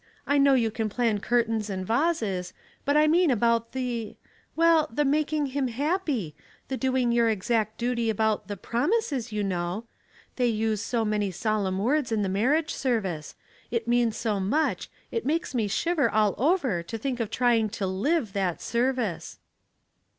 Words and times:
I 0.25 0.39
know 0.39 0.55
you 0.55 0.71
can 0.71 0.89
plan 0.89 1.19
curtains 1.19 1.69
and 1.69 1.85
vases, 1.85 2.53
but 2.85 2.97
I 2.97 3.05
mean 3.05 3.29
about 3.29 3.73
the— 3.73 4.15
well, 4.55 4.89
the 4.91 5.05
making 5.05 5.45
him 5.53 5.67
happy, 5.67 6.35
the 6.69 6.75
doing 6.75 7.11
your 7.11 7.29
exact 7.29 7.77
duty 7.77 8.09
about 8.09 8.47
iXm 8.47 8.61
promises^ 8.61 9.31
you 9.31 9.43
know— 9.43 9.83
they 10.37 10.47
use 10.47 10.81
so 10.81 11.05
many 11.05 11.29
solemn 11.29 11.77
words 11.77 12.11
in 12.11 12.23
the 12.23 12.29
marriage 12.29 12.73
service— 12.73 13.35
it 13.69 13.87
means 13.87 14.17
so 14.17 14.39
much, 14.39 14.89
it 15.11 15.23
makes 15.23 15.53
me 15.53 15.67
shiver 15.67 16.09
all 16.09 16.33
over 16.39 16.81
to 16.81 16.97
think 16.97 17.19
of 17.19 17.29
trying 17.29 17.69
to 17.69 17.85
live 17.85 18.33
that 18.33 18.59
service." 18.59 19.37